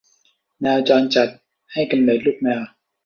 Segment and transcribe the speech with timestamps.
[0.61, 1.29] แมวจรจัด
[1.73, 2.61] ให้กำเนิดลูกแมว